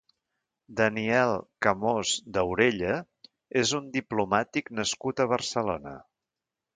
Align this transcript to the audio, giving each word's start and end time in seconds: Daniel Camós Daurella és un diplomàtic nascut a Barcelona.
Daniel 0.77 1.33
Camós 1.65 2.13
Daurella 2.37 2.95
és 3.61 3.73
un 3.81 3.91
diplomàtic 3.99 4.73
nascut 4.81 5.23
a 5.25 5.29
Barcelona. 5.37 5.95